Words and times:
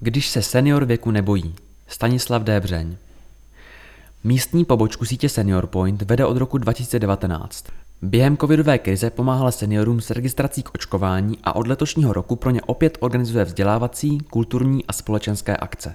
Když 0.00 0.28
se 0.28 0.42
senior 0.42 0.84
věku 0.84 1.10
nebojí. 1.10 1.54
Stanislav 1.86 2.42
Débřeň. 2.42 2.96
Místní 4.24 4.64
pobočku 4.64 5.04
sítě 5.04 5.28
Senior 5.28 5.66
Point 5.66 6.02
vede 6.02 6.24
od 6.26 6.36
roku 6.36 6.58
2019. 6.58 7.64
Během 8.02 8.36
covidové 8.36 8.78
krize 8.78 9.10
pomáhala 9.10 9.50
seniorům 9.50 10.00
s 10.00 10.10
registrací 10.10 10.62
k 10.62 10.74
očkování 10.74 11.38
a 11.44 11.56
od 11.56 11.66
letošního 11.66 12.12
roku 12.12 12.36
pro 12.36 12.50
ně 12.50 12.62
opět 12.62 12.98
organizuje 13.00 13.44
vzdělávací, 13.44 14.18
kulturní 14.18 14.86
a 14.86 14.92
společenské 14.92 15.56
akce. 15.56 15.94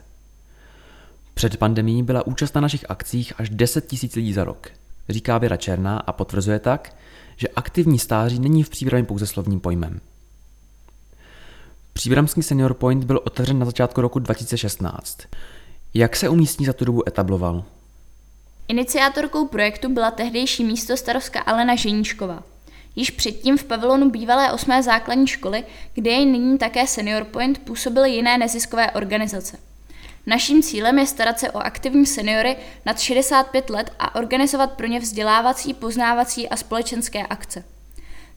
Před 1.34 1.58
pandemí 1.58 2.04
byla 2.04 2.28
účast 2.28 2.56
na 2.56 2.62
našich 2.62 2.86
akcích 2.90 3.34
až 3.38 3.50
10 3.50 3.92
000 3.92 4.12
lidí 4.16 4.34
za 4.34 4.44
rok, 4.44 4.70
říká 5.10 5.38
Věra 5.38 5.58
Černá 5.58 5.98
a 5.98 6.12
potvrzuje 6.12 6.60
tak, 6.60 6.96
že 7.38 7.48
aktivní 7.48 8.00
stáří 8.00 8.40
není 8.40 8.64
v 8.64 8.70
příbramě 8.70 9.06
pouze 9.06 9.28
slovním 9.28 9.60
pojmem. 9.60 10.00
Příbramský 11.94 12.44
Senior 12.44 12.74
Point 12.74 13.04
byl 13.04 13.22
otevřen 13.24 13.60
na 13.60 13.66
začátku 13.66 14.02
roku 14.02 14.20
2016. 14.20 15.18
Jak 15.94 16.16
se 16.16 16.30
umístní 16.30 16.66
za 16.66 16.74
tu 16.74 16.86
dobu 16.86 17.08
etabloval? 17.08 17.64
Iniciátorkou 18.68 19.48
projektu 19.48 19.90
byla 19.90 20.12
tehdejší 20.12 20.64
místo 20.64 20.98
starostka 20.98 21.40
Alena 21.40 21.76
Ženíčková. 21.76 22.44
Již 22.96 23.12
předtím 23.12 23.58
v 23.58 23.64
pavilonu 23.64 24.10
bývalé 24.10 24.52
osmé 24.52 24.84
základní 24.84 25.28
školy, 25.28 25.64
kde 25.94 26.12
je 26.12 26.26
nyní 26.26 26.58
také 26.58 26.88
Senior 26.88 27.24
Point, 27.24 27.60
působily 27.60 28.12
jiné 28.12 28.38
neziskové 28.38 28.92
organizace. 28.92 29.58
Naším 30.26 30.64
cílem 30.64 31.00
je 31.00 31.08
starat 31.08 31.40
se 31.40 31.52
o 31.52 31.58
aktivní 31.58 32.06
seniory 32.06 32.56
nad 32.86 33.00
65 33.00 33.70
let 33.70 33.92
a 34.00 34.16
organizovat 34.16 34.72
pro 34.72 34.88
ně 34.88 35.00
vzdělávací, 35.00 35.74
poznávací 35.74 36.50
a 36.50 36.56
společenské 36.56 37.28
akce. 37.28 37.64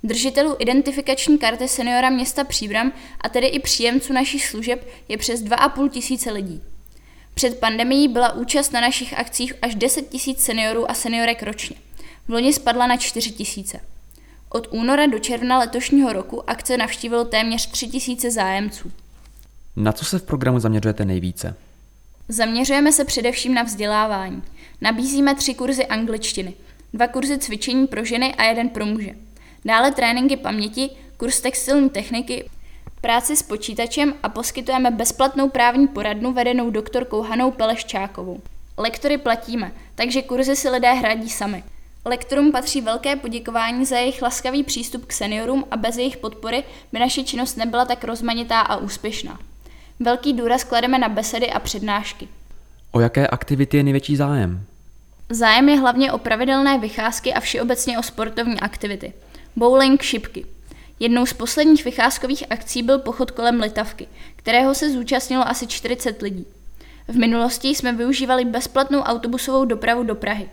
Držitelů 0.06 0.56
identifikační 0.59 1.38
karty 1.38 1.69
seniora 1.69 2.10
města 2.10 2.45
Příbram 2.45 2.92
a 3.20 3.28
tedy 3.28 3.47
i 3.47 3.59
příjemců 3.59 4.12
našich 4.12 4.47
služeb 4.47 4.88
je 5.09 5.19
přes 5.19 5.42
2,5 5.42 5.88
tisíce 5.88 6.33
lidí. 6.33 6.62
Před 7.34 7.60
pandemií 7.60 8.09
byla 8.09 8.33
účast 8.33 8.73
na 8.73 8.80
našich 8.80 9.19
akcích 9.19 9.55
až 9.62 9.75
10 9.75 10.08
tisíc 10.08 10.41
seniorů 10.41 10.91
a 10.91 10.95
seniorek 10.95 11.42
ročně. 11.42 11.77
V 12.28 12.33
loni 12.33 12.53
spadla 12.53 12.86
na 12.86 12.97
4 12.97 13.30
tisíce. 13.30 13.80
Od 14.48 14.69
února 14.70 15.06
do 15.06 15.19
června 15.19 15.58
letošního 15.58 16.12
roku 16.12 16.50
akce 16.50 16.77
navštívilo 16.77 17.25
téměř 17.25 17.67
3 17.67 17.86
tisíce 17.86 18.30
zájemců. 18.30 18.92
Na 19.77 19.92
co 19.92 20.05
se 20.05 20.19
v 20.19 20.23
programu 20.23 20.61
zaměřujete 20.61 21.05
nejvíce? 21.05 21.56
Zaměřujeme 22.28 22.92
se 22.92 23.05
především 23.05 23.55
na 23.55 23.62
vzdělávání. 23.62 24.42
Nabízíme 24.80 25.34
tři 25.34 25.55
kurzy 25.55 25.86
angličtiny, 25.86 26.55
dva 26.95 27.06
kurzy 27.06 27.39
cvičení 27.39 27.86
pro 27.86 28.05
ženy 28.05 28.34
a 28.34 28.45
jeden 28.45 28.69
pro 28.69 28.86
muže. 28.86 29.25
Dále 29.67 29.92
tréninky 29.92 30.36
paměti, 30.36 30.91
kurz 31.17 31.41
textilní 31.41 31.91
techniky, 31.91 32.48
práci 33.00 33.36
s 33.36 33.42
počítačem 33.42 34.14
a 34.23 34.28
poskytujeme 34.28 34.91
bezplatnou 34.91 35.48
právní 35.48 35.89
poradnu 35.89 36.33
vedenou 36.33 36.70
doktorkou 36.70 37.23
Hanou 37.23 37.50
Peleščákovou. 37.50 38.41
Lektory 38.77 39.19
platíme, 39.19 39.73
takže 39.95 40.23
kurzy 40.23 40.56
si 40.56 40.69
lidé 40.70 40.92
hradí 40.92 41.31
sami. 41.31 41.64
Lektorům 42.05 42.53
patří 42.53 42.81
velké 42.81 43.17
poděkování 43.17 43.86
za 43.86 43.98
jejich 43.98 44.23
laskavý 44.23 44.62
přístup 44.62 45.06
k 45.06 45.12
seniorům 45.12 45.64
a 45.70 45.77
bez 45.77 45.97
jejich 45.97 46.17
podpory 46.17 46.64
by 46.92 46.98
naše 46.98 47.25
činnost 47.25 47.56
nebyla 47.56 47.84
tak 47.84 48.05
rozmanitá 48.05 48.61
a 48.61 48.77
úspěšná. 48.77 49.39
Velký 50.01 50.33
důraz 50.33 50.64
klademe 50.64 50.98
na 50.98 51.08
besedy 51.08 51.51
a 51.51 51.61
přednášky. 51.61 52.28
O 52.92 53.01
jaké 53.01 53.27
aktivity 53.27 53.77
je 53.77 53.83
největší 53.83 54.17
zájem? 54.17 54.64
Zájem 55.30 55.69
je 55.69 55.80
hlavně 55.80 56.12
o 56.12 56.19
pravidelné 56.19 56.78
vycházky 56.78 57.34
a 57.34 57.41
všeobecně 57.41 57.98
o 57.98 58.03
sportovní 58.03 58.61
aktivity. 58.61 59.12
Bowling, 59.58 60.02
šipky. 60.02 60.46
Jednou 61.00 61.26
z 61.26 61.32
posledních 61.32 61.84
vycházkových 61.84 62.44
akcí 62.50 62.82
byl 62.82 62.98
pochod 62.98 63.30
kolem 63.30 63.60
Litavky, 63.60 64.08
kterého 64.36 64.74
se 64.74 64.90
zúčastnilo 64.90 65.48
asi 65.48 65.66
40 65.66 66.22
lidí. 66.22 66.46
V 67.08 67.16
minulosti 67.16 67.68
jsme 67.68 67.92
využívali 67.92 68.44
bezplatnou 68.44 69.00
autobusovou 69.00 69.64
dopravu 69.64 70.02
do 70.02 70.14
Prahy. 70.14 70.48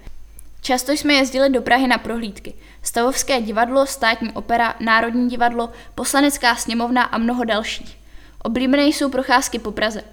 Často 0.61 0.91
jsme 0.91 1.13
jezdili 1.13 1.49
do 1.49 1.61
Prahy 1.61 1.87
na 1.87 1.97
prohlídky. 1.97 2.53
Stavovské 2.83 3.41
divadlo, 3.41 3.85
státní 3.85 4.31
opera, 4.31 4.75
Národní 4.79 5.29
divadlo, 5.29 5.69
poslanecká 5.95 6.55
sněmovna 6.55 7.03
a 7.03 7.17
mnoho 7.17 7.43
dalších. 7.43 7.97
Oblíbené 8.43 8.83
jsou 8.83 9.09
procházky 9.09 9.59
po 9.59 9.71
Praze. 9.71 10.03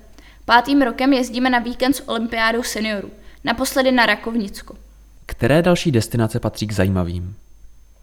Pátým 0.45 0.83
rokem 0.83 1.13
jezdíme 1.13 1.51
na 1.51 1.59
víkend 1.59 1.97
s 1.97 2.09
olympiádou 2.09 2.63
seniorů. 2.63 3.11
Naposledy 3.45 3.93
na 3.93 4.07
Rakovnicko. 4.07 4.75
Které 5.27 5.63
další 5.63 5.91
destinace 5.91 6.41
patří 6.41 6.67
k 6.67 6.73
zajímavým? 6.73 7.37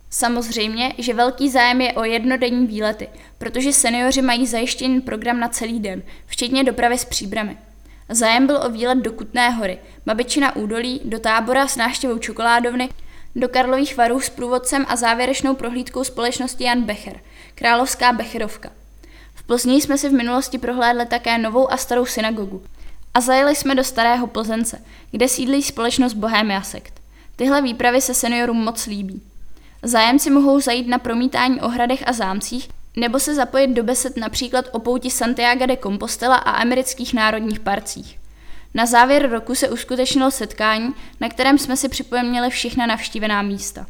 Samozřejmě, 0.09 0.93
že 0.97 1.13
velký 1.13 1.49
zájem 1.49 1.81
je 1.81 1.93
o 1.93 2.03
jednodenní 2.03 2.67
výlety, 2.67 3.07
protože 3.37 3.73
seniori 3.73 4.21
mají 4.21 4.47
zajištěný 4.47 5.01
program 5.01 5.39
na 5.39 5.47
celý 5.47 5.79
den, 5.79 6.03
včetně 6.25 6.63
dopravy 6.63 6.97
s 6.97 7.05
příbramy. 7.05 7.57
Zájem 8.09 8.47
byl 8.47 8.59
o 8.65 8.69
výlet 8.69 8.97
do 8.97 9.11
Kutné 9.11 9.49
hory, 9.49 9.77
Babičina 10.05 10.55
údolí, 10.55 11.01
do 11.05 11.19
tábora 11.19 11.67
s 11.67 11.75
náštěvou 11.75 12.17
čokoládovny, 12.17 12.89
do 13.35 13.49
Karlových 13.49 13.97
varů 13.97 14.19
s 14.19 14.29
průvodcem 14.29 14.85
a 14.87 14.95
závěrečnou 14.95 15.55
prohlídkou 15.55 16.03
společnosti 16.03 16.63
Jan 16.63 16.81
Becher, 16.81 17.19
Královská 17.55 18.13
Becherovka. 18.13 18.69
V 19.33 19.43
Plzni 19.43 19.81
jsme 19.81 19.97
si 19.97 20.09
v 20.09 20.13
minulosti 20.13 20.57
prohlédli 20.57 21.05
také 21.05 21.37
novou 21.37 21.71
a 21.71 21.77
starou 21.77 22.05
synagogu. 22.05 22.63
A 23.13 23.21
zajeli 23.21 23.55
jsme 23.55 23.75
do 23.75 23.83
Starého 23.83 24.27
Plzence, 24.27 24.81
kde 25.11 25.27
sídlí 25.27 25.63
společnost 25.63 26.13
Bohemia 26.13 26.61
Sekt. 26.61 27.01
Tyhle 27.35 27.61
výpravy 27.61 28.01
se 28.01 28.13
seniorům 28.13 28.57
moc 28.57 28.85
líbí. 28.85 29.21
Zájemci 29.87 30.29
mohou 30.29 30.59
zajít 30.59 30.87
na 30.87 30.97
promítání 30.97 31.61
o 31.61 31.67
hradech 31.67 32.07
a 32.07 32.13
zámcích 32.13 32.69
nebo 32.95 33.19
se 33.19 33.35
zapojit 33.35 33.67
do 33.67 33.83
besed 33.83 34.17
například 34.17 34.65
o 34.71 34.79
pouti 34.79 35.09
Santiago 35.09 35.65
de 35.65 35.77
Compostela 35.77 36.35
a 36.35 36.51
amerických 36.51 37.13
národních 37.13 37.59
parcích. 37.59 38.19
Na 38.73 38.85
závěr 38.85 39.29
roku 39.29 39.55
se 39.55 39.69
uskutečnilo 39.69 40.31
setkání, 40.31 40.93
na 41.21 41.29
kterém 41.29 41.57
jsme 41.57 41.77
si 41.77 41.89
připomněli 41.89 42.49
všechna 42.49 42.85
navštívená 42.85 43.41
místa. 43.41 43.85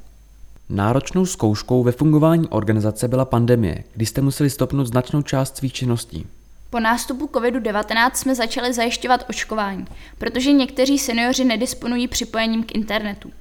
Náročnou 0.70 1.26
zkouškou 1.26 1.84
ve 1.84 1.92
fungování 1.92 2.48
organizace 2.48 3.08
byla 3.08 3.26
pandemie, 3.26 3.84
kdy 3.94 4.06
jste 4.06 4.22
museli 4.22 4.50
stopnout 4.50 4.88
značnou 4.88 5.22
část 5.22 5.58
svých 5.58 5.74
činností. 5.74 6.26
Po 6.70 6.80
nástupu 6.80 7.26
COVID-19 7.26 8.12
jsme 8.14 8.36
začali 8.36 8.74
zajišťovat 8.74 9.26
očkování, 9.30 9.86
protože 10.18 10.52
někteří 10.52 11.00
seniori 11.00 11.44
nedisponují 11.44 12.08
připojením 12.08 12.64
k 12.64 12.76
internetu. 12.76 13.32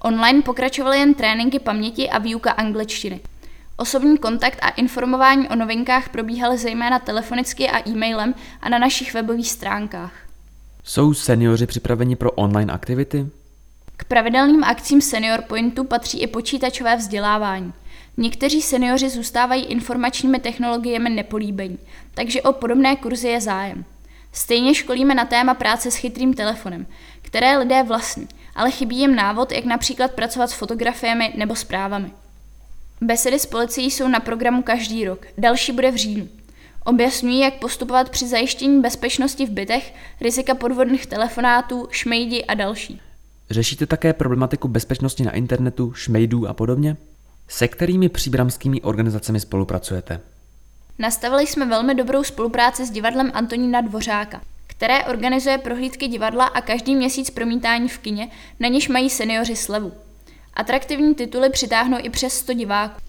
Online 0.00 0.42
pokračovaly 0.42 0.98
jen 0.98 1.14
tréninky 1.14 1.58
paměti 1.58 2.10
a 2.10 2.18
výuka 2.18 2.50
angličtiny. 2.50 3.20
Osobní 3.76 4.18
kontakt 4.18 4.58
a 4.62 4.68
informování 4.68 5.48
o 5.48 5.56
novinkách 5.56 6.08
probíhaly 6.08 6.58
zejména 6.58 6.98
telefonicky 6.98 7.68
a 7.68 7.88
e-mailem 7.88 8.34
a 8.60 8.68
na 8.68 8.78
našich 8.78 9.14
webových 9.14 9.50
stránkách. 9.50 10.12
Jsou 10.84 11.14
seniori 11.14 11.66
připraveni 11.66 12.16
pro 12.16 12.32
online 12.32 12.72
aktivity? 12.72 13.26
K 13.96 14.04
pravidelným 14.04 14.64
akcím 14.64 15.00
Senior 15.00 15.42
Pointu 15.42 15.84
patří 15.84 16.20
i 16.20 16.26
počítačové 16.26 16.96
vzdělávání. 16.96 17.72
Někteří 18.16 18.62
seniori 18.62 19.08
zůstávají 19.10 19.64
informačními 19.64 20.38
technologiemi 20.38 21.10
nepolíbení, 21.10 21.78
takže 22.14 22.42
o 22.42 22.52
podobné 22.52 22.96
kurzy 22.96 23.28
je 23.28 23.40
zájem. 23.40 23.84
Stejně 24.32 24.74
školíme 24.74 25.14
na 25.14 25.24
téma 25.24 25.54
práce 25.54 25.90
s 25.90 25.96
chytrým 25.96 26.34
telefonem, 26.34 26.86
které 27.22 27.58
lidé 27.58 27.82
vlastní, 27.82 28.28
ale 28.58 28.70
chybí 28.70 28.98
jim 28.98 29.14
návod, 29.14 29.52
jak 29.52 29.64
například 29.64 30.12
pracovat 30.12 30.50
s 30.50 30.52
fotografiemi 30.52 31.32
nebo 31.36 31.56
zprávami. 31.56 32.10
Besedy 33.00 33.38
s 33.38 33.46
policií 33.46 33.90
jsou 33.90 34.08
na 34.08 34.20
programu 34.20 34.62
každý 34.62 35.04
rok, 35.04 35.26
další 35.38 35.72
bude 35.72 35.90
v 35.90 35.96
říjnu. 35.96 36.28
Objasňují, 36.84 37.40
jak 37.40 37.54
postupovat 37.54 38.10
při 38.10 38.28
zajištění 38.28 38.80
bezpečnosti 38.80 39.46
v 39.46 39.50
bytech, 39.50 39.94
rizika 40.20 40.54
podvodných 40.54 41.06
telefonátů, 41.06 41.88
šmejdi 41.90 42.44
a 42.44 42.54
další. 42.54 43.00
Řešíte 43.50 43.86
také 43.86 44.12
problematiku 44.12 44.68
bezpečnosti 44.68 45.24
na 45.24 45.30
internetu, 45.30 45.92
šmejdů 45.92 46.48
a 46.48 46.52
podobně? 46.52 46.96
Se 47.48 47.68
kterými 47.68 48.08
příbramskými 48.08 48.82
organizacemi 48.82 49.40
spolupracujete? 49.40 50.20
Nastavili 50.98 51.46
jsme 51.46 51.66
velmi 51.66 51.94
dobrou 51.94 52.24
spolupráci 52.24 52.86
s 52.86 52.90
divadlem 52.90 53.30
Antonína 53.34 53.80
Dvořáka, 53.80 54.40
které 54.78 55.04
organizuje 55.04 55.58
prohlídky 55.58 56.08
divadla 56.08 56.44
a 56.44 56.60
každý 56.60 56.94
měsíc 56.94 57.30
promítání 57.30 57.88
v 57.88 57.98
kině, 57.98 58.30
na 58.60 58.68
něž 58.68 58.88
mají 58.88 59.10
seniori 59.10 59.56
slevu. 59.56 59.92
Atraktivní 60.54 61.14
tituly 61.14 61.50
přitáhnou 61.50 61.98
i 62.02 62.10
přes 62.10 62.38
100 62.38 62.52
diváků. 62.52 63.00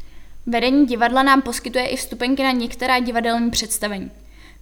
Vedení 0.46 0.86
divadla 0.86 1.24
nám 1.24 1.42
poskytuje 1.42 1.88
i 1.88 1.96
vstupenky 1.96 2.44
na 2.44 2.52
některá 2.52 3.00
divadelní 3.00 3.52
představení. 3.52 4.12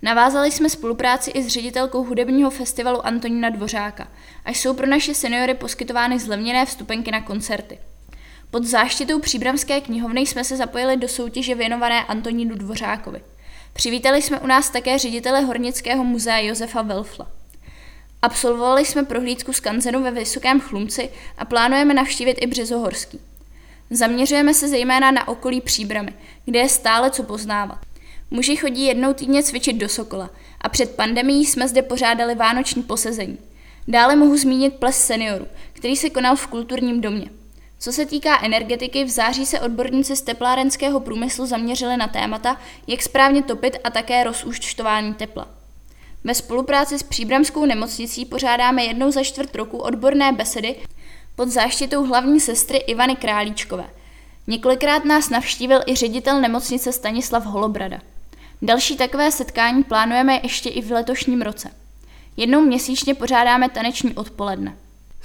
Navázali 0.02 0.52
jsme 0.52 0.70
spolupráci 0.70 1.32
i 1.32 1.44
s 1.44 1.48
ředitelkou 1.48 2.04
hudebního 2.04 2.50
festivalu 2.50 3.06
Antonína 3.06 3.50
Dvořáka, 3.50 4.08
až 4.46 4.60
jsou 4.60 4.74
pro 4.74 4.88
naše 4.88 5.14
seniory 5.14 5.54
poskytovány 5.54 6.20
zlevněné 6.20 6.66
vstupenky 6.66 7.12
na 7.12 7.22
koncerty. 7.22 7.80
Pod 8.52 8.64
záštitou 8.64 9.20
Příbramské 9.20 9.82
knihovny 9.82 10.22
jsme 10.22 10.44
se 10.44 10.58
zapojili 10.58 10.98
do 10.98 11.08
soutěže 11.08 11.56
věnované 11.56 12.04
Antonínu 12.04 12.56
Dvořákovi. 12.56 13.22
Přivítali 13.78 14.22
jsme 14.22 14.40
u 14.40 14.48
nás 14.48 14.70
také 14.70 14.98
ředitele 14.98 15.42
Hornického 15.42 16.04
muzea 16.04 16.38
Josefa 16.38 16.82
Welfla. 16.82 17.28
Absolvovali 18.22 18.86
jsme 18.86 19.04
prohlídku 19.04 19.54
z 19.54 19.60
kanzenu 19.60 20.04
ve 20.04 20.12
Vysokém 20.12 20.60
Chlumci 20.60 21.10
a 21.38 21.46
plánujeme 21.46 21.94
navštívit 21.94 22.38
i 22.42 22.48
Březohorský. 22.48 23.20
Zaměřujeme 23.90 24.54
se 24.54 24.68
zejména 24.68 25.12
na 25.12 25.28
okolí 25.28 25.62
Příbramy, 25.62 26.14
kde 26.46 26.60
je 26.60 26.70
stále 26.70 27.12
co 27.12 27.24
poznávat. 27.24 27.80
Muži 28.32 28.56
chodí 28.56 28.86
jednou 28.86 29.14
týdně 29.14 29.44
cvičit 29.44 29.78
do 29.78 29.90
Sokola 29.90 30.30
a 30.62 30.70
před 30.70 30.96
pandemií 30.96 31.46
jsme 31.46 31.68
zde 31.68 31.82
pořádali 31.82 32.36
vánoční 32.36 32.84
posezení. 32.84 33.38
Dále 33.88 34.16
mohu 34.16 34.38
zmínit 34.38 34.74
ples 34.74 35.06
seniorů, 35.06 35.48
který 35.74 35.96
se 35.96 36.10
konal 36.10 36.36
v 36.36 36.48
kulturním 36.48 37.02
domě. 37.02 37.30
Co 37.80 37.92
se 37.92 38.06
týká 38.06 38.40
energetiky, 38.44 39.04
v 39.04 39.10
září 39.10 39.46
se 39.46 39.60
odborníci 39.60 40.16
z 40.16 40.22
teplárenského 40.22 41.00
průmyslu 41.00 41.46
zaměřili 41.46 41.98
na 41.98 42.08
témata, 42.08 42.58
jak 42.88 43.02
správně 43.02 43.44
topit 43.44 43.78
a 43.84 43.90
také 43.90 44.24
rozúčtování 44.24 45.14
tepla. 45.14 45.48
Ve 46.24 46.34
spolupráci 46.34 47.00
s 47.00 47.04
Příbramskou 47.04 47.66
nemocnicí 47.66 48.26
pořádáme 48.26 48.84
jednou 48.84 49.12
za 49.12 49.24
čtvrt 49.24 49.56
roku 49.56 49.78
odborné 49.78 50.32
besedy 50.32 50.76
pod 51.36 51.50
záštitou 51.50 52.06
hlavní 52.06 52.40
sestry 52.40 52.78
Ivany 52.78 53.16
Králíčkové. 53.16 53.90
Několikrát 54.48 55.06
nás 55.06 55.30
navštívil 55.30 55.82
i 55.86 55.96
ředitel 55.96 56.42
nemocnice 56.42 56.92
Stanislav 56.92 57.46
Holobrada. 57.46 58.00
Další 58.62 58.98
takové 58.98 59.32
setkání 59.32 59.84
plánujeme 59.84 60.40
ještě 60.44 60.70
i 60.70 60.82
v 60.82 60.92
letošním 60.92 61.42
roce. 61.42 61.72
Jednou 62.38 62.62
měsíčně 62.62 63.16
pořádáme 63.16 63.70
taneční 63.70 64.14
odpoledne. 64.14 64.78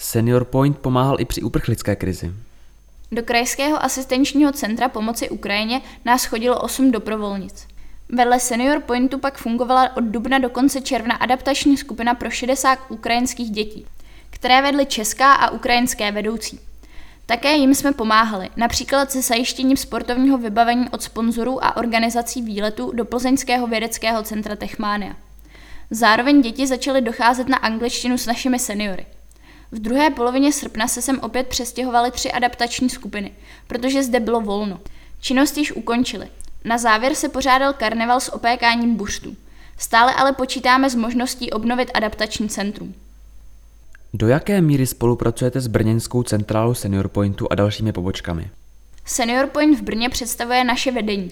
Senior 0.02 0.44
Point 0.44 0.78
pomáhal 0.78 1.20
i 1.20 1.24
při 1.24 1.42
uprchlické 1.42 1.96
krizi. 1.96 2.32
Do 3.12 3.22
Krajského 3.22 3.84
asistenčního 3.84 4.52
centra 4.52 4.88
pomoci 4.88 5.30
Ukrajině 5.30 5.80
nás 6.04 6.24
chodilo 6.24 6.60
8 6.60 6.90
dobrovolnic. 6.90 7.66
Vedle 8.08 8.40
Senior 8.40 8.80
Pointu 8.80 9.18
pak 9.18 9.38
fungovala 9.38 9.96
od 9.96 10.04
dubna 10.04 10.38
do 10.38 10.50
konce 10.50 10.80
června 10.80 11.14
adaptační 11.14 11.76
skupina 11.76 12.14
pro 12.14 12.30
60 12.30 12.78
ukrajinských 12.88 13.50
dětí, 13.50 13.86
které 14.30 14.62
vedly 14.62 14.86
česká 14.86 15.32
a 15.32 15.50
ukrajinské 15.50 16.12
vedoucí. 16.12 16.60
Také 17.26 17.54
jim 17.54 17.74
jsme 17.74 17.92
pomáhali, 17.92 18.48
například 18.56 19.10
se 19.10 19.22
zajištěním 19.22 19.76
sportovního 19.76 20.38
vybavení 20.38 20.88
od 20.90 21.02
sponzorů 21.02 21.64
a 21.64 21.76
organizací 21.76 22.42
výletů 22.42 22.92
do 22.92 23.04
Plzeňského 23.04 23.66
vědeckého 23.66 24.22
centra 24.22 24.56
Techmánia. 24.56 25.16
Zároveň 25.90 26.42
děti 26.42 26.66
začaly 26.66 27.00
docházet 27.00 27.48
na 27.48 27.56
angličtinu 27.56 28.18
s 28.18 28.26
našimi 28.26 28.58
seniory. 28.58 29.06
V 29.72 29.78
druhé 29.78 30.10
polovině 30.10 30.52
srpna 30.52 30.88
se 30.88 31.02
sem 31.02 31.20
opět 31.20 31.46
přestěhovaly 31.46 32.10
tři 32.10 32.32
adaptační 32.32 32.90
skupiny, 32.90 33.32
protože 33.66 34.02
zde 34.02 34.20
bylo 34.20 34.40
volno. 34.40 34.80
Činnost 35.20 35.56
již 35.56 35.72
ukončili. 35.72 36.28
Na 36.64 36.78
závěr 36.78 37.14
se 37.14 37.28
pořádal 37.28 37.72
karneval 37.72 38.20
s 38.20 38.32
opékáním 38.32 38.96
buštů. 38.96 39.36
Stále 39.78 40.14
ale 40.14 40.32
počítáme 40.32 40.90
s 40.90 40.94
možností 40.94 41.50
obnovit 41.50 41.90
adaptační 41.94 42.48
centrum. 42.48 42.94
Do 44.14 44.28
jaké 44.28 44.60
míry 44.60 44.86
spolupracujete 44.86 45.60
s 45.60 45.66
Brněnskou 45.66 46.22
centrálou 46.22 46.74
Senior 46.74 47.08
Pointu 47.08 47.46
a 47.50 47.54
dalšími 47.54 47.92
pobočkami? 47.92 48.50
Senior 49.04 49.46
Point 49.46 49.78
v 49.78 49.82
Brně 49.82 50.08
představuje 50.08 50.64
naše 50.64 50.90
vedení. 50.90 51.30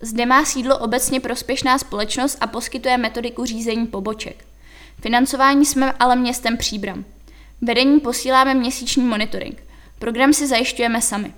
Zde 0.00 0.26
má 0.26 0.44
sídlo 0.44 0.78
obecně 0.78 1.20
prospěšná 1.20 1.78
společnost 1.78 2.38
a 2.40 2.46
poskytuje 2.46 2.98
metodiku 2.98 3.44
řízení 3.44 3.86
poboček. 3.86 4.44
Financování 5.00 5.66
jsme 5.66 5.92
ale 5.92 6.16
městem 6.16 6.56
Příbram. 6.56 7.04
Vedení 7.64 8.00
posíláme 8.00 8.54
měsíční 8.54 9.04
monitoring. 9.04 9.62
Program 9.98 10.32
si 10.32 10.46
zajišťujeme 10.46 11.02
sami. 11.02 11.34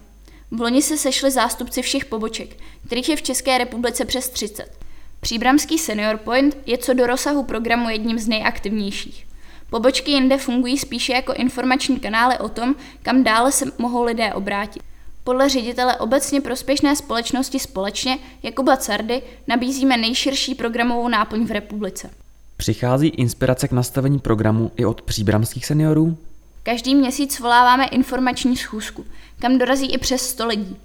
V 0.50 0.60
loni 0.60 0.82
se 0.82 0.96
sešli 0.96 1.30
zástupci 1.30 1.82
všech 1.82 2.04
poboček, 2.04 2.56
kterých 2.86 3.08
je 3.08 3.16
v 3.16 3.22
České 3.22 3.58
republice 3.58 4.04
přes 4.04 4.28
30. 4.28 4.78
Příbramský 5.20 5.78
Senior 5.78 6.16
Point 6.18 6.56
je 6.66 6.78
co 6.78 6.94
do 6.94 7.06
rozsahu 7.06 7.42
programu 7.42 7.88
jedním 7.88 8.18
z 8.18 8.28
nejaktivnějších. 8.28 9.26
Pobočky 9.70 10.10
jinde 10.10 10.38
fungují 10.38 10.78
spíše 10.78 11.12
jako 11.12 11.32
informační 11.32 12.00
kanály 12.00 12.38
o 12.38 12.48
tom, 12.48 12.74
kam 13.02 13.24
dále 13.24 13.52
se 13.52 13.64
mohou 13.78 14.04
lidé 14.04 14.34
obrátit. 14.34 14.82
Podle 15.24 15.48
ředitele 15.48 15.96
obecně 15.96 16.40
prospěšné 16.40 16.96
společnosti 16.96 17.58
Společně 17.58 18.18
Jakuba 18.42 18.76
Cardy 18.76 19.22
nabízíme 19.46 19.96
nejširší 19.96 20.54
programovou 20.54 21.08
náplň 21.08 21.44
v 21.44 21.50
republice. 21.50 22.10
Přichází 22.56 23.08
inspirace 23.08 23.68
k 23.68 23.72
nastavení 23.72 24.18
programu 24.18 24.72
i 24.76 24.84
od 24.84 25.02
příbramských 25.02 25.66
seniorů? 25.66 26.16
Každý 26.62 26.94
měsíc 26.94 27.40
voláváme 27.40 27.86
informační 27.86 28.56
schůzku, 28.56 29.04
kam 29.38 29.58
dorazí 29.58 29.92
i 29.92 29.98
přes 29.98 30.28
100 30.28 30.46
lidí. 30.46 30.76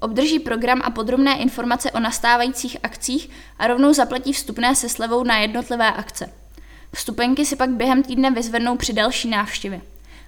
Obdrží 0.00 0.38
program 0.38 0.80
a 0.84 0.90
podrobné 0.90 1.38
informace 1.38 1.90
o 1.90 2.00
nastávajících 2.00 2.76
akcích 2.82 3.30
a 3.58 3.66
rovnou 3.66 3.92
zaplatí 3.92 4.32
vstupné 4.32 4.74
se 4.74 4.88
slevou 4.88 5.24
na 5.24 5.38
jednotlivé 5.38 5.92
akce. 5.92 6.30
Vstupenky 6.92 7.46
si 7.46 7.56
pak 7.56 7.70
během 7.70 8.02
týdne 8.02 8.30
vyzvednou 8.30 8.76
při 8.76 8.92
další 8.92 9.28
návštěvě. 9.28 9.80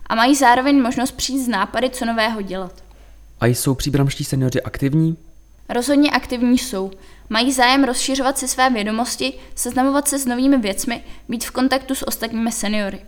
A 0.06 0.14
mají 0.14 0.34
zároveň 0.34 0.82
možnost 0.82 1.12
přijít 1.12 1.44
z 1.44 1.48
nápady, 1.48 1.90
co 1.90 2.04
nového 2.04 2.42
dělat. 2.42 2.84
A 3.40 3.46
jsou 3.46 3.74
příbramští 3.74 4.24
seniori 4.24 4.62
aktivní? 4.62 5.16
Rozhodně 5.68 6.10
aktivní 6.10 6.58
jsou. 6.58 6.90
Mají 7.28 7.52
zájem 7.52 7.84
rozšiřovat 7.84 8.38
si 8.38 8.48
své 8.48 8.70
vědomosti, 8.70 9.32
seznamovat 9.54 10.08
se 10.08 10.18
s 10.18 10.26
novými 10.26 10.58
věcmi, 10.58 11.04
být 11.28 11.44
v 11.44 11.50
kontaktu 11.50 11.94
s 11.94 12.08
ostatními 12.08 12.52
seniory. 12.52 13.00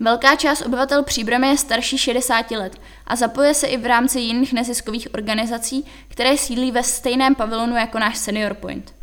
Velká 0.00 0.36
část 0.36 0.62
obyvatel 0.66 1.02
Příbramy 1.02 1.48
je 1.48 1.56
starší 1.56 1.98
60 1.98 2.50
let 2.50 2.80
a 3.06 3.16
zapojuje 3.16 3.54
se 3.54 3.66
i 3.66 3.76
v 3.76 3.86
rámci 3.86 4.20
jiných 4.20 4.52
neziskových 4.52 5.08
organizací, 5.14 5.84
které 6.08 6.38
sídlí 6.38 6.70
ve 6.70 6.82
stejném 6.82 7.34
pavilonu 7.34 7.76
jako 7.76 7.98
náš 7.98 8.18
Senior 8.18 8.54
Point. 8.54 8.94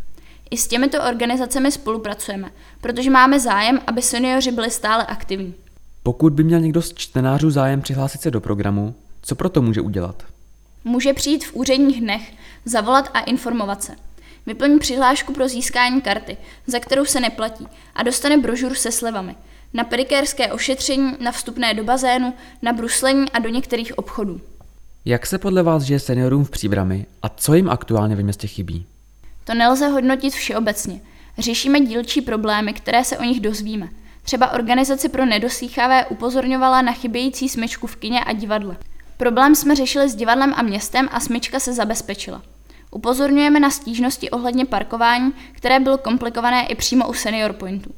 I 0.49 0.57
s 0.57 0.67
těmito 0.67 1.03
organizacemi 1.03 1.71
spolupracujeme, 1.71 2.51
protože 2.81 3.09
máme 3.09 3.39
zájem, 3.39 3.79
aby 3.88 4.01
seniori 4.01 4.51
byli 4.51 4.71
stále 4.71 5.05
aktivní. 5.05 5.53
Pokud 6.03 6.33
by 6.33 6.44
měl 6.44 6.59
někdo 6.59 6.81
z 6.81 6.94
čtenářů 6.94 7.51
zájem 7.51 7.81
přihlásit 7.81 8.21
se 8.21 8.31
do 8.31 8.41
programu, 8.41 8.95
co 9.21 9.35
proto 9.35 9.61
může 9.61 9.81
udělat? 9.81 10.23
Může 10.88 11.13
přijít 11.13 11.45
v 11.45 11.56
úředních 11.56 12.01
dnech, 12.01 12.34
zavolat 12.66 13.10
a 13.13 13.19
informovat 13.19 13.84
se. 13.84 13.95
Vyplní 14.45 14.80
přihlášku 14.80 15.34
pro 15.34 15.48
získání 15.48 16.01
karty, 16.01 16.38
za 16.68 16.80
kterou 16.80 17.06
se 17.06 17.19
neplatí, 17.19 17.68
a 17.95 18.04
dostane 18.04 18.38
brožuru 18.38 18.75
se 18.75 18.92
slevami. 18.92 19.36
Na 19.74 19.84
pedikérské 19.84 20.51
ošetření, 20.51 21.13
na 21.19 21.31
vstupné 21.31 21.74
do 21.74 21.84
bazénu, 21.84 22.34
na 22.62 22.74
bruslení 22.74 23.31
a 23.31 23.39
do 23.39 23.50
některých 23.50 23.98
obchodů. 23.98 24.42
Jak 25.06 25.25
se 25.25 25.38
podle 25.38 25.63
vás 25.63 25.84
žije 25.84 26.00
seniorům 26.00 26.45
v 26.45 26.50
Příbrami 26.50 27.06
a 27.22 27.30
co 27.30 27.54
jim 27.54 27.69
aktuálně 27.69 28.16
ve 28.16 28.24
městě 28.24 28.48
chybí? 28.48 28.86
To 29.44 29.54
nelze 29.54 29.88
hodnotit 29.88 30.33
všeobecně. 30.33 31.01
Řešíme 31.38 31.80
dílčí 31.80 32.22
problémy, 32.22 32.74
které 32.74 33.04
se 33.04 33.18
o 33.18 33.24
nich 33.24 33.40
dozvíme. 33.40 33.90
Třeba 34.24 34.51
organizace 34.51 35.10
pro 35.10 35.25
nedosýchavé 35.25 36.06
upozorňovala 36.06 36.81
na 36.81 36.92
chybějící 36.92 37.50
smyčku 37.50 37.88
v 37.88 37.95
kině 37.95 38.24
a 38.24 38.33
divadle. 38.33 38.78
Problém 39.18 39.56
jsme 39.56 39.75
řešili 39.75 40.10
s 40.10 40.16
divadlem 40.16 40.54
a 40.56 40.62
městem 40.62 41.10
a 41.12 41.19
smyčka 41.19 41.60
se 41.60 41.74
zabezpečila. 41.74 42.42
Upozorňujeme 42.92 43.60
na 43.60 43.69
stížnosti 43.69 44.30
ohledně 44.30 44.66
parkování, 44.66 45.34
které 45.52 45.80
bylo 45.80 45.98
komplikované 45.98 46.66
i 46.66 46.75
přímo 46.75 47.08
u 47.08 47.14
Senior 47.14 47.54
Pointu. 47.54 47.94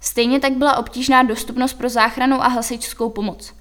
Stejně 0.00 0.40
tak 0.40 0.52
byla 0.52 0.76
obtížná 0.76 1.22
dostupnost 1.22 1.74
pro 1.74 1.88
záchranu 1.88 2.42
a 2.42 2.48
hasičskou 2.48 3.10
pomoc. 3.10 3.54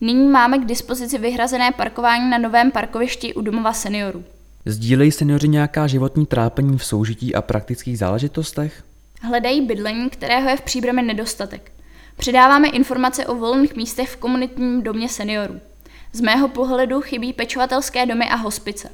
Nyní 0.00 0.28
máme 0.28 0.58
k 0.58 0.64
dispozici 0.64 1.18
vyhrazené 1.18 1.72
parkování 1.72 2.30
na 2.30 2.38
novém 2.38 2.70
parkovišti 2.70 3.34
u 3.34 3.40
domova 3.40 3.72
seniorů. 3.72 4.24
Sdílejí 4.66 5.12
seniori 5.12 5.48
nějaká 5.48 5.86
životní 5.86 6.26
trápení 6.26 6.78
v 6.78 6.84
soužití 6.84 7.34
a 7.34 7.42
praktických 7.42 7.98
záležitostech? 7.98 8.84
Hledají 9.22 9.60
bydlení, 9.60 10.10
kterého 10.10 10.48
je 10.48 10.56
v 10.56 10.60
příbrami 10.60 11.02
nedostatek. 11.02 11.72
Předáváme 12.16 12.68
informace 12.68 13.26
o 13.26 13.34
volných 13.34 13.76
místech 13.76 14.10
v 14.10 14.16
komunitním 14.16 14.82
domě 14.82 15.08
seniorů. 15.08 15.60
Z 16.14 16.20
mého 16.20 16.48
pohledu 16.48 17.00
chybí 17.00 17.32
pečovatelské 17.32 18.06
domy 18.06 18.28
a 18.28 18.36
hospice. 18.36 18.90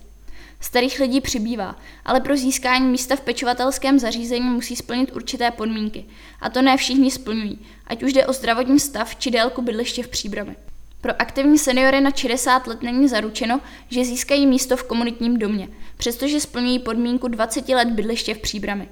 Starých 0.61 1.01
lidí 1.01 1.21
přibývá, 1.21 1.77
ale 2.05 2.21
pro 2.21 2.37
získání 2.37 2.87
místa 2.87 3.17
v 3.17 3.21
pečovatelském 3.21 3.99
zařízení 3.99 4.49
musí 4.49 4.77
splnit 4.77 5.17
určité 5.17 5.51
podmínky. 5.51 6.05
A 6.41 6.51
to 6.51 6.63
ne 6.63 6.77
všichni 6.77 7.11
splňují, 7.11 7.59
ať 7.87 8.03
už 8.03 8.13
jde 8.13 8.27
o 8.27 8.33
zdravotní 8.33 8.81
stav 8.81 9.17
či 9.17 9.31
délku 9.31 9.63
bydliště 9.63 10.03
v 10.03 10.09
příbrami. 10.09 10.57
Pro 11.01 11.13
aktivní 11.21 11.59
seniory 11.59 12.01
na 12.01 12.11
60 12.11 12.67
let 12.67 12.83
není 12.83 13.09
zaručeno, 13.09 13.61
že 13.89 14.05
získají 14.05 14.47
místo 14.47 14.77
v 14.77 14.85
komunitním 14.85 15.39
domě, 15.39 15.69
přestože 15.97 16.41
splňují 16.41 16.79
podmínku 16.79 17.29
20 17.29 17.69
let 17.69 17.89
bydliště 17.89 18.35
v 18.35 18.39
příbrami. 18.39 18.89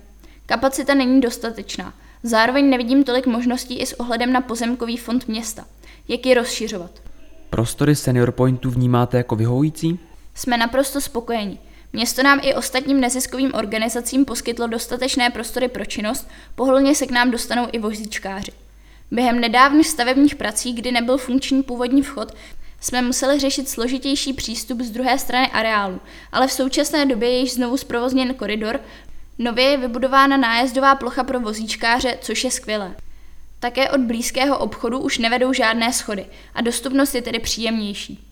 Kapacita 0.47 0.95
není 0.95 1.21
dostatečná. 1.21 1.95
Zároveň 2.23 2.71
nevidím 2.71 3.05
tolik 3.05 3.27
možností 3.27 3.79
i 3.79 3.87
s 3.87 4.01
ohledem 4.01 4.33
na 4.33 4.41
pozemkový 4.41 4.97
fond 4.97 5.29
města. 5.29 5.65
Jak 6.09 6.27
ji 6.27 6.35
rozšiřovat? 6.35 7.06
Prostory 7.51 7.97
Senior 7.97 8.33
Pointu 8.33 8.71
vnímáte 8.71 9.17
jako 9.17 9.37
vyhovující? 9.37 9.99
Jsme 10.35 10.57
naprosto 10.57 11.01
spokojeni. 11.01 11.59
Město 11.93 12.23
nám 12.23 12.41
i 12.43 12.55
ostatním 12.55 13.01
neziskovým 13.01 13.55
organizacím 13.55 14.25
poskytlo 14.25 14.67
dostatečné 14.67 15.31
prostory 15.31 15.69
pro 15.69 15.85
činnost, 15.85 16.29
pohodlně 16.55 16.95
se 16.95 17.07
k 17.07 17.11
nám 17.11 17.31
dostanou 17.31 17.69
i 17.73 17.79
vozíčkáři. 17.79 18.53
Během 19.11 19.41
nedávných 19.41 19.89
stavebních 19.89 20.35
prací, 20.35 20.73
kdy 20.73 20.93
nebyl 20.93 21.19
funkční 21.19 21.63
původní 21.63 22.03
vchod, 22.03 22.33
jsme 22.81 23.03
museli 23.03 23.41
řešit 23.41 23.69
složitější 23.69 24.33
přístup 24.33 24.81
z 24.81 24.91
druhé 24.91 25.19
strany 25.19 25.51
areálu, 25.51 26.01
ale 26.33 26.47
v 26.47 26.53
současné 26.53 27.07
době 27.07 27.31
je 27.31 27.39
již 27.39 27.55
znovu 27.55 27.77
zprovozněn 27.77 28.35
koridor, 28.35 28.81
nově 29.39 29.65
je 29.65 29.77
vybudována 29.77 30.37
nájezdová 30.37 30.95
plocha 30.95 31.25
pro 31.25 31.41
vozíčkáře, 31.41 32.19
což 32.21 32.45
je 32.45 32.51
skvělé. 32.51 32.95
Také 33.61 33.91
od 33.91 34.01
blízkého 34.01 34.59
obchodu 34.59 34.99
už 34.99 35.19
nevedou 35.19 35.53
žádné 35.53 35.93
schody 35.93 36.27
a 36.55 36.63
dostupnost 36.63 37.15
je 37.15 37.23
tedy 37.23 37.39
příjemnější. 37.39 38.26